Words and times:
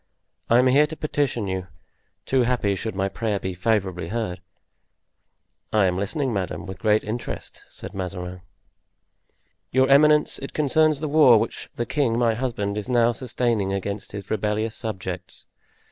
I 0.49 0.57
am 0.57 0.65
here 0.65 0.87
to 0.87 0.95
petition 0.97 1.45
you, 1.45 1.67
too 2.25 2.41
happy 2.41 2.73
should 2.73 2.95
my 2.95 3.07
prayer 3.07 3.39
be 3.39 3.53
favorably 3.53 4.07
heard." 4.07 4.41
"I 5.71 5.85
am 5.85 5.95
listening, 5.95 6.33
madame, 6.33 6.65
with 6.65 6.77
the 6.77 6.81
greatest 6.81 7.07
interest," 7.07 7.61
said 7.69 7.93
Mazarin. 7.93 8.41
"Your 9.69 9.87
eminence, 9.89 10.39
it 10.39 10.53
concerns 10.53 11.01
the 11.01 11.07
war 11.07 11.37
which 11.37 11.69
the 11.75 11.85
king, 11.85 12.17
my 12.17 12.33
husband, 12.33 12.79
is 12.79 12.89
now 12.89 13.11
sustaining 13.11 13.73
against 13.73 14.11
his 14.11 14.31
rebellious 14.31 14.73
subjects. 14.75 15.45